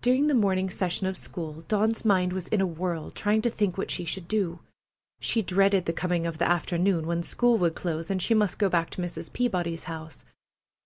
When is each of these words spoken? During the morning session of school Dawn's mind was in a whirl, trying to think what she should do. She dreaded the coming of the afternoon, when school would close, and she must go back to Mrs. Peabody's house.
During 0.00 0.28
the 0.28 0.34
morning 0.34 0.70
session 0.70 1.06
of 1.06 1.14
school 1.14 1.60
Dawn's 1.60 2.02
mind 2.02 2.32
was 2.32 2.48
in 2.48 2.62
a 2.62 2.66
whirl, 2.66 3.10
trying 3.10 3.42
to 3.42 3.50
think 3.50 3.76
what 3.76 3.90
she 3.90 4.06
should 4.06 4.26
do. 4.26 4.60
She 5.20 5.42
dreaded 5.42 5.84
the 5.84 5.92
coming 5.92 6.26
of 6.26 6.38
the 6.38 6.48
afternoon, 6.48 7.06
when 7.06 7.22
school 7.22 7.58
would 7.58 7.74
close, 7.74 8.10
and 8.10 8.22
she 8.22 8.32
must 8.32 8.58
go 8.58 8.70
back 8.70 8.88
to 8.88 9.02
Mrs. 9.02 9.30
Peabody's 9.30 9.84
house. 9.84 10.24